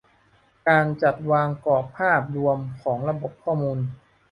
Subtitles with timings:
[0.69, 3.79] การจัดวางกรอบภาพรวมของระบบข้อมูล